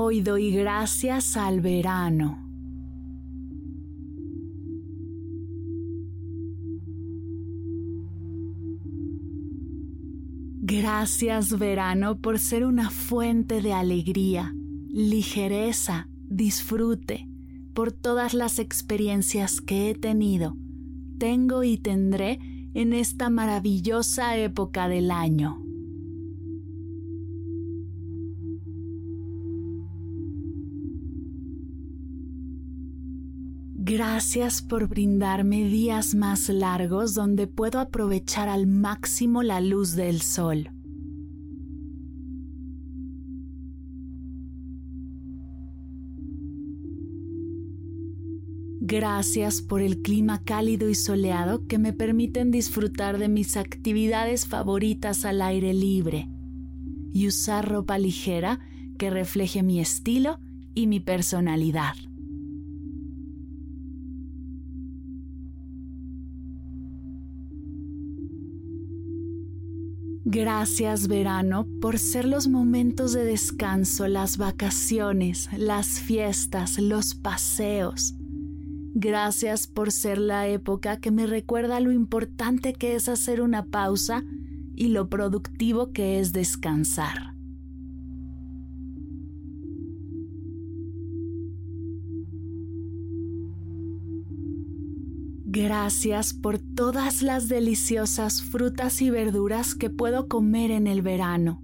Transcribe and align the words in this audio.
Hoy 0.00 0.20
doy 0.20 0.52
gracias 0.52 1.36
al 1.36 1.60
verano. 1.60 2.38
Gracias 10.60 11.58
verano 11.58 12.20
por 12.20 12.38
ser 12.38 12.64
una 12.64 12.90
fuente 12.90 13.60
de 13.60 13.72
alegría, 13.72 14.54
ligereza, 14.88 16.06
disfrute, 16.28 17.28
por 17.74 17.90
todas 17.90 18.34
las 18.34 18.60
experiencias 18.60 19.60
que 19.60 19.90
he 19.90 19.94
tenido, 19.96 20.56
tengo 21.18 21.64
y 21.64 21.76
tendré 21.76 22.38
en 22.72 22.92
esta 22.92 23.30
maravillosa 23.30 24.36
época 24.36 24.86
del 24.86 25.10
año. 25.10 25.67
Gracias 33.80 34.60
por 34.60 34.88
brindarme 34.88 35.62
días 35.68 36.16
más 36.16 36.48
largos 36.48 37.14
donde 37.14 37.46
puedo 37.46 37.78
aprovechar 37.78 38.48
al 38.48 38.66
máximo 38.66 39.44
la 39.44 39.60
luz 39.60 39.94
del 39.94 40.20
sol. 40.20 40.70
Gracias 48.80 49.62
por 49.62 49.80
el 49.80 50.02
clima 50.02 50.42
cálido 50.42 50.88
y 50.88 50.96
soleado 50.96 51.68
que 51.68 51.78
me 51.78 51.92
permiten 51.92 52.50
disfrutar 52.50 53.16
de 53.18 53.28
mis 53.28 53.56
actividades 53.56 54.48
favoritas 54.48 55.24
al 55.24 55.40
aire 55.40 55.72
libre 55.72 56.28
y 57.12 57.28
usar 57.28 57.68
ropa 57.68 57.96
ligera 57.96 58.58
que 58.98 59.08
refleje 59.08 59.62
mi 59.62 59.78
estilo 59.78 60.40
y 60.74 60.88
mi 60.88 60.98
personalidad. 60.98 61.94
Gracias 70.30 71.08
verano 71.08 71.66
por 71.80 71.98
ser 71.98 72.26
los 72.26 72.48
momentos 72.48 73.14
de 73.14 73.24
descanso, 73.24 74.08
las 74.08 74.36
vacaciones, 74.36 75.48
las 75.56 76.00
fiestas, 76.00 76.78
los 76.78 77.14
paseos. 77.14 78.14
Gracias 78.92 79.66
por 79.66 79.90
ser 79.90 80.18
la 80.18 80.46
época 80.46 81.00
que 81.00 81.10
me 81.10 81.26
recuerda 81.26 81.80
lo 81.80 81.92
importante 81.92 82.74
que 82.74 82.94
es 82.94 83.08
hacer 83.08 83.40
una 83.40 83.64
pausa 83.64 84.22
y 84.76 84.88
lo 84.88 85.08
productivo 85.08 85.92
que 85.92 86.20
es 86.20 86.34
descansar. 86.34 87.37
Gracias 95.50 96.34
por 96.34 96.58
todas 96.58 97.22
las 97.22 97.48
deliciosas 97.48 98.42
frutas 98.42 99.00
y 99.00 99.08
verduras 99.08 99.74
que 99.74 99.88
puedo 99.88 100.28
comer 100.28 100.70
en 100.70 100.86
el 100.86 101.00
verano 101.00 101.62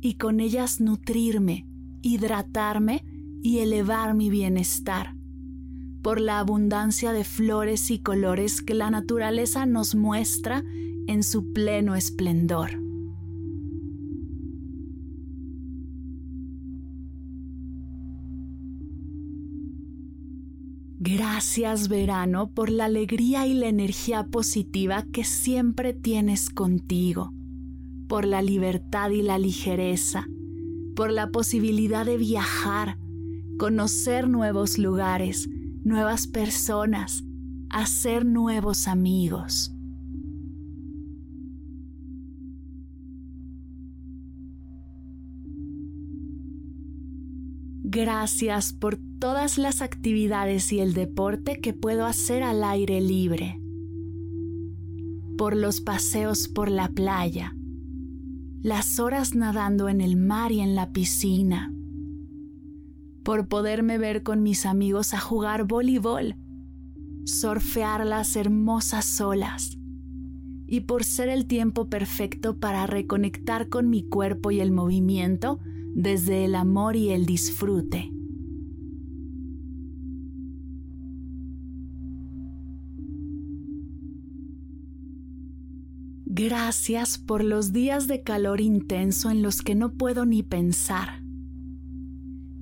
y 0.00 0.14
con 0.14 0.40
ellas 0.40 0.80
nutrirme, 0.80 1.64
hidratarme 2.02 3.04
y 3.40 3.60
elevar 3.60 4.14
mi 4.14 4.30
bienestar. 4.30 5.14
Por 6.02 6.20
la 6.20 6.40
abundancia 6.40 7.12
de 7.12 7.22
flores 7.22 7.92
y 7.92 8.00
colores 8.00 8.62
que 8.62 8.74
la 8.74 8.90
naturaleza 8.90 9.64
nos 9.64 9.94
muestra 9.94 10.64
en 11.06 11.22
su 11.22 11.52
pleno 11.52 11.94
esplendor. 11.94 12.89
Gracias 21.02 21.88
verano 21.88 22.50
por 22.50 22.68
la 22.68 22.84
alegría 22.84 23.46
y 23.46 23.54
la 23.54 23.68
energía 23.68 24.24
positiva 24.24 25.02
que 25.10 25.24
siempre 25.24 25.94
tienes 25.94 26.50
contigo, 26.50 27.32
por 28.06 28.26
la 28.26 28.42
libertad 28.42 29.08
y 29.08 29.22
la 29.22 29.38
ligereza, 29.38 30.26
por 30.94 31.10
la 31.10 31.30
posibilidad 31.30 32.04
de 32.04 32.18
viajar, 32.18 32.98
conocer 33.58 34.28
nuevos 34.28 34.76
lugares, 34.76 35.48
nuevas 35.84 36.26
personas, 36.26 37.24
hacer 37.70 38.26
nuevos 38.26 38.86
amigos. 38.86 39.72
Gracias 47.92 48.72
por 48.72 48.98
todas 49.18 49.58
las 49.58 49.82
actividades 49.82 50.72
y 50.72 50.78
el 50.78 50.94
deporte 50.94 51.60
que 51.60 51.72
puedo 51.72 52.06
hacer 52.06 52.44
al 52.44 52.62
aire 52.62 53.00
libre. 53.00 53.60
Por 55.36 55.56
los 55.56 55.80
paseos 55.80 56.46
por 56.46 56.70
la 56.70 56.86
playa. 56.86 57.56
Las 58.62 59.00
horas 59.00 59.34
nadando 59.34 59.88
en 59.88 60.00
el 60.00 60.14
mar 60.16 60.52
y 60.52 60.60
en 60.60 60.76
la 60.76 60.92
piscina. 60.92 61.74
Por 63.24 63.48
poderme 63.48 63.98
ver 63.98 64.22
con 64.22 64.40
mis 64.44 64.66
amigos 64.66 65.12
a 65.12 65.18
jugar 65.18 65.64
voleibol. 65.64 66.36
Surfear 67.24 68.06
las 68.06 68.36
hermosas 68.36 69.20
olas. 69.20 69.78
Y 70.68 70.82
por 70.82 71.02
ser 71.02 71.28
el 71.28 71.48
tiempo 71.48 71.88
perfecto 71.88 72.56
para 72.56 72.86
reconectar 72.86 73.68
con 73.68 73.90
mi 73.90 74.08
cuerpo 74.08 74.52
y 74.52 74.60
el 74.60 74.70
movimiento 74.70 75.58
desde 75.94 76.44
el 76.44 76.54
amor 76.54 76.96
y 76.96 77.10
el 77.10 77.26
disfrute. 77.26 78.10
Gracias 86.32 87.18
por 87.18 87.42
los 87.42 87.72
días 87.72 88.06
de 88.06 88.22
calor 88.22 88.60
intenso 88.60 89.30
en 89.30 89.42
los 89.42 89.62
que 89.62 89.74
no 89.74 89.92
puedo 89.92 90.24
ni 90.24 90.42
pensar. 90.42 91.22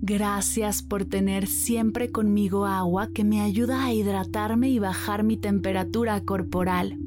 Gracias 0.01 0.83
por 0.83 1.05
tener 1.05 1.47
siempre 1.47 2.11
conmigo 2.11 2.65
agua 2.67 3.09
que 3.13 3.25
me 3.25 3.41
ayuda 3.41 3.85
a 3.85 3.93
hidratarme 3.93 4.71
y 4.71 4.79
bajar 4.79 5.23
mi 5.23 5.37
temperatura 5.37 6.21
corporal. 6.25 6.99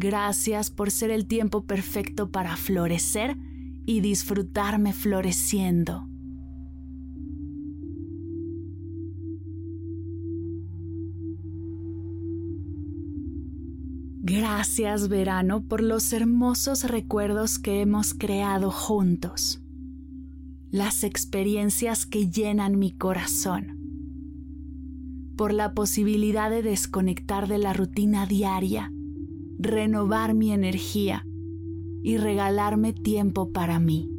Gracias 0.00 0.70
por 0.70 0.90
ser 0.90 1.10
el 1.10 1.26
tiempo 1.26 1.66
perfecto 1.66 2.30
para 2.30 2.56
florecer 2.56 3.36
y 3.84 4.00
disfrutarme 4.00 4.94
floreciendo. 4.94 6.08
Gracias 14.22 15.08
verano 15.08 15.64
por 15.68 15.82
los 15.82 16.14
hermosos 16.14 16.84
recuerdos 16.84 17.58
que 17.58 17.82
hemos 17.82 18.14
creado 18.14 18.70
juntos, 18.70 19.60
las 20.70 21.04
experiencias 21.04 22.06
que 22.06 22.30
llenan 22.30 22.78
mi 22.78 22.92
corazón, 22.92 23.76
por 25.36 25.52
la 25.52 25.74
posibilidad 25.74 26.48
de 26.48 26.62
desconectar 26.62 27.48
de 27.48 27.58
la 27.58 27.74
rutina 27.74 28.24
diaria 28.24 28.90
renovar 29.62 30.34
mi 30.34 30.52
energía 30.52 31.26
y 32.02 32.16
regalarme 32.16 32.94
tiempo 32.94 33.52
para 33.52 33.78
mí. 33.78 34.10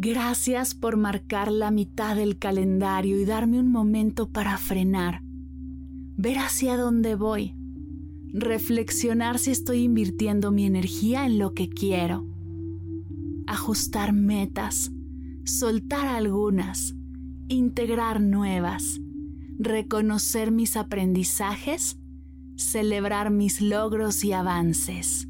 Gracias 0.00 0.74
por 0.74 0.96
marcar 0.96 1.50
la 1.50 1.70
mitad 1.70 2.16
del 2.16 2.38
calendario 2.38 3.20
y 3.20 3.24
darme 3.24 3.60
un 3.60 3.70
momento 3.70 4.30
para 4.30 4.56
frenar, 4.58 5.22
ver 6.16 6.38
hacia 6.38 6.76
dónde 6.76 7.14
voy, 7.14 7.54
reflexionar 8.32 9.38
si 9.38 9.50
estoy 9.52 9.82
invirtiendo 9.82 10.50
mi 10.50 10.66
energía 10.66 11.26
en 11.26 11.38
lo 11.38 11.52
que 11.52 11.68
quiero, 11.68 12.28
ajustar 13.46 14.12
metas, 14.12 14.92
soltar 15.44 16.06
algunas, 16.06 16.94
integrar 17.48 18.20
nuevas, 18.20 19.00
reconocer 19.58 20.50
mis 20.50 20.76
aprendizajes, 20.76 21.98
celebrar 22.56 23.30
mis 23.30 23.60
logros 23.60 24.24
y 24.24 24.32
avances. 24.32 25.28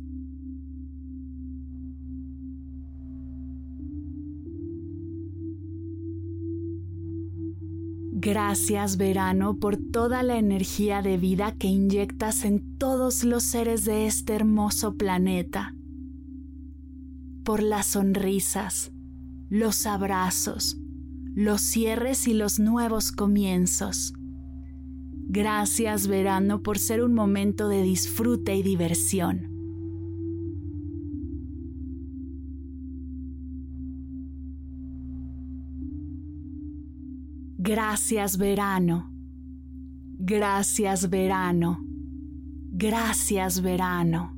Gracias 8.20 8.96
verano 8.96 9.58
por 9.58 9.76
toda 9.76 10.24
la 10.24 10.38
energía 10.38 11.02
de 11.02 11.16
vida 11.16 11.52
que 11.52 11.68
inyectas 11.68 12.44
en 12.44 12.76
todos 12.76 13.22
los 13.22 13.44
seres 13.44 13.84
de 13.84 14.06
este 14.06 14.34
hermoso 14.34 14.96
planeta. 14.96 15.74
Por 17.44 17.62
las 17.62 17.86
sonrisas, 17.86 18.90
los 19.48 19.86
abrazos, 19.86 20.76
los 21.38 21.60
cierres 21.60 22.26
y 22.26 22.34
los 22.34 22.58
nuevos 22.58 23.12
comienzos. 23.12 24.12
Gracias 25.28 26.08
verano 26.08 26.64
por 26.64 26.80
ser 26.80 27.00
un 27.00 27.14
momento 27.14 27.68
de 27.68 27.82
disfrute 27.82 28.56
y 28.56 28.64
diversión. 28.64 29.46
Gracias 37.56 38.36
verano. 38.36 39.12
Gracias 40.18 41.08
verano. 41.08 41.84
Gracias 42.72 43.62
verano. 43.62 44.37